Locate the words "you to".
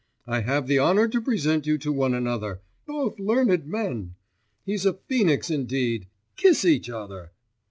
1.67-1.91